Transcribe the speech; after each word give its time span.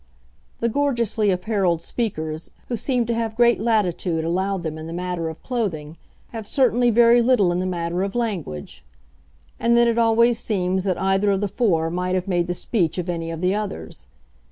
The 0.61 0.67
gorgeously 0.67 1.29
apparelled 1.29 1.83
speakers, 1.83 2.49
who 2.69 2.75
seem 2.75 3.05
to 3.05 3.13
have 3.13 3.35
great 3.35 3.59
latitude 3.59 4.25
allowed 4.25 4.63
them 4.63 4.79
in 4.79 4.87
the 4.87 4.93
matter 4.93 5.29
of 5.29 5.43
clothing, 5.43 5.95
have 6.29 6.47
certainly 6.47 6.89
very 6.89 7.21
little 7.21 7.51
in 7.51 7.59
the 7.59 7.67
matter 7.67 8.01
of 8.01 8.15
language. 8.15 8.83
And 9.59 9.77
then 9.77 9.87
it 9.87 9.99
always 9.99 10.39
seems 10.39 10.85
that 10.85 10.99
either 10.99 11.29
of 11.29 11.41
the 11.41 11.47
four 11.47 11.91
might 11.91 12.15
have 12.15 12.27
made 12.27 12.47
the 12.47 12.55
speech 12.55 12.97
of 12.97 13.09
any 13.09 13.29
of 13.29 13.41
the 13.41 13.53
others. 13.53 14.07